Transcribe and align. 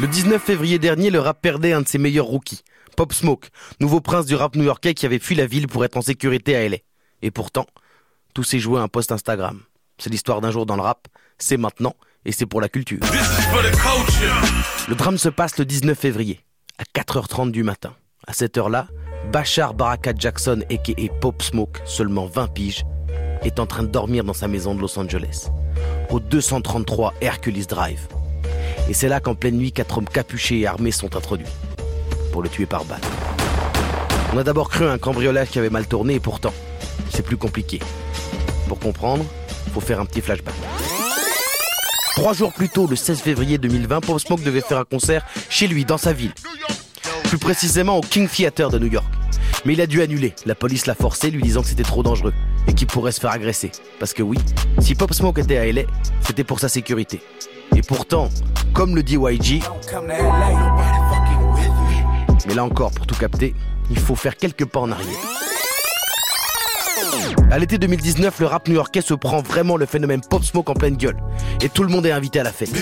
Le 0.00 0.08
19 0.08 0.42
février 0.42 0.80
dernier, 0.80 1.10
le 1.10 1.20
rap 1.20 1.40
perdait 1.40 1.72
un 1.72 1.80
de 1.80 1.86
ses 1.86 1.98
meilleurs 1.98 2.26
rookies, 2.26 2.62
Pop 2.96 3.12
Smoke, 3.12 3.46
nouveau 3.78 4.00
prince 4.00 4.26
du 4.26 4.34
rap 4.34 4.56
new-yorkais 4.56 4.92
qui 4.92 5.06
avait 5.06 5.20
fui 5.20 5.36
la 5.36 5.46
ville 5.46 5.68
pour 5.68 5.84
être 5.84 5.96
en 5.96 6.02
sécurité 6.02 6.56
à 6.56 6.68
LA. 6.68 6.78
Et 7.22 7.30
pourtant, 7.30 7.66
tout 8.34 8.42
s'est 8.42 8.58
joué 8.58 8.80
à 8.80 8.82
un 8.82 8.88
post 8.88 9.12
Instagram. 9.12 9.60
C'est 9.98 10.10
l'histoire 10.10 10.40
d'un 10.40 10.50
jour 10.50 10.66
dans 10.66 10.74
le 10.74 10.82
rap, 10.82 11.06
c'est 11.38 11.56
maintenant, 11.56 11.94
et 12.24 12.32
c'est 12.32 12.44
pour 12.44 12.60
la 12.60 12.68
culture. 12.68 12.98
Le 14.88 14.94
drame 14.96 15.16
se 15.16 15.28
passe 15.28 15.58
le 15.58 15.64
19 15.64 15.96
février, 15.96 16.40
à 16.78 16.82
4h30 16.82 17.52
du 17.52 17.62
matin. 17.62 17.94
À 18.26 18.32
cette 18.32 18.58
heure-là, 18.58 18.88
Bachar 19.32 19.74
Baraka 19.74 20.12
Jackson, 20.18 20.64
a.k.a. 20.70 21.08
Pop 21.20 21.40
Smoke, 21.40 21.78
seulement 21.84 22.26
20 22.26 22.48
piges, 22.48 22.84
est 23.42 23.60
en 23.60 23.66
train 23.66 23.84
de 23.84 23.88
dormir 23.88 24.24
dans 24.24 24.34
sa 24.34 24.48
maison 24.48 24.74
de 24.74 24.80
Los 24.80 24.98
Angeles, 24.98 25.50
au 26.10 26.18
233 26.18 27.14
Hercules 27.20 27.66
Drive. 27.66 28.08
Et 28.88 28.92
c'est 28.92 29.08
là 29.08 29.20
qu'en 29.20 29.34
pleine 29.34 29.56
nuit, 29.56 29.72
quatre 29.72 29.98
hommes 29.98 30.08
capuchés 30.08 30.60
et 30.60 30.66
armés 30.66 30.90
sont 30.90 31.16
introduits 31.16 31.46
pour 32.32 32.42
le 32.42 32.48
tuer 32.48 32.66
par 32.66 32.84
balle. 32.84 33.00
On 34.34 34.38
a 34.38 34.44
d'abord 34.44 34.68
cru 34.68 34.86
un 34.86 34.98
cambriolage 34.98 35.48
qui 35.48 35.58
avait 35.58 35.70
mal 35.70 35.86
tourné 35.86 36.14
et 36.14 36.20
pourtant, 36.20 36.52
c'est 37.10 37.24
plus 37.24 37.36
compliqué. 37.36 37.78
Pour 38.68 38.78
comprendre, 38.78 39.24
faut 39.72 39.80
faire 39.80 40.00
un 40.00 40.04
petit 40.04 40.20
flashback. 40.20 40.54
Trois 42.16 42.32
jours 42.32 42.52
plus 42.52 42.68
tôt, 42.68 42.86
le 42.86 42.96
16 42.96 43.20
février 43.20 43.58
2020, 43.58 44.00
Pop 44.00 44.20
Smoke 44.20 44.42
devait 44.42 44.60
faire 44.60 44.78
un 44.78 44.84
concert 44.84 45.24
chez 45.48 45.66
lui, 45.66 45.84
dans 45.84 45.98
sa 45.98 46.12
ville. 46.12 46.32
Plus 47.24 47.38
précisément 47.38 47.98
au 47.98 48.00
King 48.00 48.28
Theater 48.28 48.70
de 48.70 48.78
New 48.78 48.86
York. 48.86 49.06
Mais 49.64 49.72
il 49.72 49.80
a 49.80 49.86
dû 49.86 50.02
annuler. 50.02 50.34
La 50.46 50.54
police 50.54 50.86
l'a 50.86 50.94
forcé, 50.94 51.30
lui 51.30 51.42
disant 51.42 51.62
que 51.62 51.68
c'était 51.68 51.82
trop 51.82 52.02
dangereux 52.02 52.34
et 52.66 52.74
qu'il 52.74 52.86
pourrait 52.86 53.12
se 53.12 53.20
faire 53.20 53.30
agresser. 53.30 53.72
Parce 53.98 54.12
que 54.12 54.22
oui, 54.22 54.38
si 54.78 54.94
Pop 54.94 55.12
Smoke 55.12 55.40
était 55.40 55.56
à 55.56 55.70
LA, 55.70 55.82
c'était 56.20 56.44
pour 56.44 56.60
sa 56.60 56.68
sécurité. 56.68 57.20
Et 57.76 57.82
pourtant, 57.82 58.28
comme 58.72 58.94
le 58.94 59.02
dit 59.02 59.16
YG, 59.16 59.62
mais 62.46 62.54
là 62.54 62.64
encore, 62.64 62.90
pour 62.90 63.06
tout 63.06 63.14
capter, 63.14 63.54
il 63.90 63.98
faut 63.98 64.14
faire 64.14 64.36
quelques 64.36 64.66
pas 64.66 64.80
en 64.80 64.92
arrière. 64.92 65.16
À 67.50 67.58
l'été 67.58 67.78
2019, 67.78 68.40
le 68.40 68.46
rap 68.46 68.68
new-yorkais 68.68 69.00
se 69.00 69.14
prend 69.14 69.42
vraiment 69.42 69.76
le 69.76 69.86
phénomène 69.86 70.20
Pop 70.28 70.44
Smoke 70.44 70.70
en 70.70 70.74
pleine 70.74 70.96
gueule. 70.96 71.16
Et 71.62 71.68
tout 71.68 71.82
le 71.82 71.88
monde 71.88 72.06
est 72.06 72.10
invité 72.10 72.40
à 72.40 72.42
la 72.42 72.52
fête. 72.52 72.72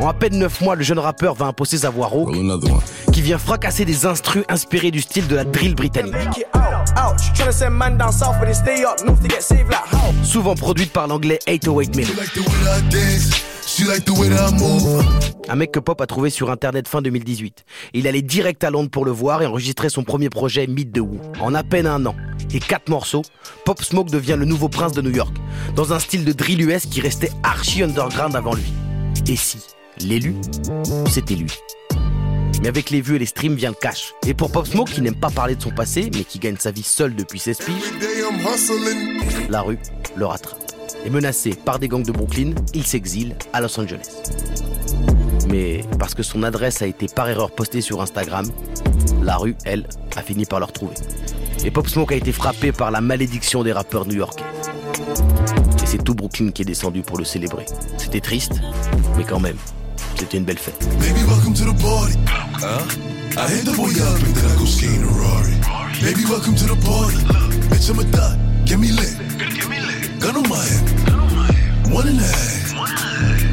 En 0.00 0.08
à 0.08 0.14
peine 0.14 0.38
9 0.38 0.60
mois, 0.60 0.76
le 0.76 0.82
jeune 0.82 0.98
rappeur 0.98 1.34
va 1.34 1.46
imposer 1.46 1.78
sa 1.78 1.90
voix 1.90 2.06
rauque, 2.06 2.34
qui 3.12 3.22
vient 3.22 3.38
fracasser 3.38 3.84
des 3.84 4.06
instrus 4.06 4.44
inspirés 4.48 4.90
du 4.90 5.00
style 5.00 5.26
de 5.26 5.36
la 5.36 5.44
drill 5.44 5.74
britannique. 5.74 6.44
Souvent 10.22 10.54
produite 10.54 10.92
par 10.92 11.06
l'anglais 11.06 11.38
808 11.48 11.96
Miller. 11.96 12.14
Un 15.48 15.54
mec 15.54 15.72
que 15.72 15.78
Pop 15.78 16.00
a 16.00 16.06
trouvé 16.06 16.30
sur 16.30 16.50
internet 16.50 16.88
fin 16.88 17.02
2018. 17.02 17.64
Il 17.94 18.06
allait 18.06 18.22
direct 18.22 18.64
à 18.64 18.70
Londres 18.70 18.90
pour 18.90 19.04
le 19.04 19.10
voir 19.10 19.42
et 19.42 19.46
enregistrer 19.46 19.88
son 19.88 20.04
premier 20.04 20.30
projet 20.30 20.66
Meet 20.66 20.92
the 20.92 20.98
Woo. 20.98 21.20
En 21.40 21.54
à 21.54 21.62
peine 21.62 21.86
un 21.86 22.04
an 22.06 22.14
et 22.52 22.60
quatre 22.60 22.88
morceaux, 22.88 23.22
Pop 23.64 23.82
Smoke 23.82 24.10
devient 24.10 24.36
le 24.38 24.46
nouveau 24.46 24.68
prince 24.68 24.92
de 24.92 25.02
New 25.02 25.14
York, 25.14 25.36
dans 25.76 25.92
un 25.92 25.98
style 25.98 26.24
de 26.24 26.32
drill 26.32 26.62
US 26.68 26.86
qui 26.86 27.00
restait 27.00 27.30
archi 27.42 27.82
underground 27.82 28.34
avant 28.34 28.54
lui. 28.54 28.72
Et 29.26 29.36
si 29.36 29.58
l'élu, 30.00 30.34
c'était 31.08 31.34
lui? 31.34 31.52
Mais 32.60 32.68
avec 32.68 32.90
les 32.90 33.00
vues 33.00 33.16
et 33.16 33.18
les 33.18 33.26
streams 33.26 33.54
vient 33.54 33.70
le 33.70 33.74
cash. 33.74 34.14
Et 34.26 34.34
pour 34.34 34.50
Pop 34.50 34.66
Smoke, 34.66 34.90
qui 34.90 35.00
n'aime 35.00 35.14
pas 35.14 35.30
parler 35.30 35.54
de 35.54 35.62
son 35.62 35.70
passé, 35.70 36.10
mais 36.14 36.24
qui 36.24 36.38
gagne 36.38 36.56
sa 36.56 36.70
vie 36.70 36.82
seul 36.82 37.14
depuis 37.14 37.38
16 37.38 37.58
piges, 37.58 37.92
la 39.48 39.62
rue 39.62 39.78
le 40.16 40.26
rattrape. 40.26 40.58
Et 41.04 41.10
menacé 41.10 41.50
par 41.50 41.78
des 41.78 41.88
gangs 41.88 42.02
de 42.02 42.12
Brooklyn, 42.12 42.54
il 42.74 42.84
s'exile 42.84 43.36
à 43.52 43.60
Los 43.60 43.78
Angeles. 43.78 44.08
Mais 45.48 45.82
parce 45.98 46.14
que 46.14 46.22
son 46.22 46.42
adresse 46.42 46.82
a 46.82 46.86
été 46.86 47.06
par 47.06 47.28
erreur 47.28 47.50
postée 47.50 47.80
sur 47.80 48.02
Instagram, 48.02 48.50
la 49.22 49.36
rue, 49.36 49.56
elle, 49.64 49.86
a 50.16 50.22
fini 50.22 50.44
par 50.44 50.58
le 50.58 50.66
retrouver. 50.66 50.94
Et 51.64 51.70
Pop 51.70 51.88
Smoke 51.88 52.12
a 52.12 52.16
été 52.16 52.32
frappé 52.32 52.72
par 52.72 52.90
la 52.90 53.00
malédiction 53.00 53.62
des 53.62 53.72
rappeurs 53.72 54.06
new-yorkais. 54.06 54.44
Et 55.82 55.86
c'est 55.86 56.02
tout 56.02 56.14
Brooklyn 56.14 56.50
qui 56.50 56.62
est 56.62 56.64
descendu 56.64 57.02
pour 57.02 57.18
le 57.18 57.24
célébrer. 57.24 57.66
C'était 57.96 58.20
triste, 58.20 58.60
mais 59.16 59.24
quand 59.24 59.40
même, 59.40 59.56
c'était 60.18 60.36
une 60.38 60.44
belle 60.44 60.58
fête. 60.58 60.88
Baby, 60.98 61.22
welcome 61.28 61.54
to 61.54 61.64
the 61.64 61.74
party. 61.80 62.18
Huh? 62.26 62.82
I 63.36 63.48
hit 63.48 63.64
the 63.64 63.76
boy 63.76 63.90
up 64.02 64.18
and 64.18 64.34
then 64.34 64.50
I 64.50 64.58
go 64.58 64.64
skiing 64.64 65.02
a 65.02 65.06
Rari. 65.06 65.54
Baby, 66.02 66.24
welcome 66.28 66.56
to 66.56 66.66
the 66.66 66.76
party. 66.82 67.18
Bitch, 67.70 67.88
I'm 67.90 68.00
a 68.00 68.04
thot. 68.04 68.36
Get 68.64 68.78
me 68.78 68.90
lit. 68.90 69.14
Gun 70.18 70.36
on 70.36 70.48
my 70.48 70.58
head. 70.58 71.92
One 71.92 72.08
and 72.08 72.18
a 72.18 72.22
half. 72.22 72.74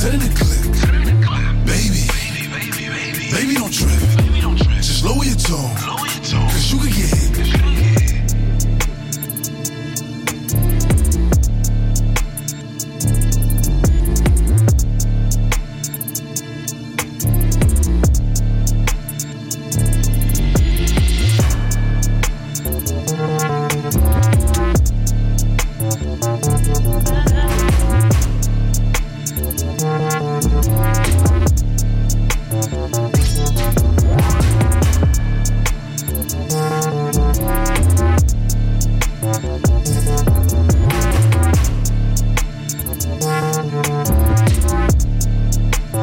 Ten 0.00 0.14
in 0.14 0.20
the 0.20 0.30
clip. 0.34 0.66
Baby, 1.64 2.02
baby, 2.10 2.88
baby. 2.90 3.30
Baby, 3.30 3.54
don't 3.54 3.72
trip. 3.72 4.00
Just 4.82 5.04
lower 5.04 5.24
your 5.24 5.36
tone. 5.36 5.97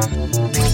Bye. 0.08 0.65